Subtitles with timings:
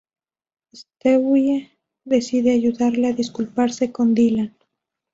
[0.73, 1.69] Stewie
[2.03, 4.51] decide ayudarle a disculparse con Dylan.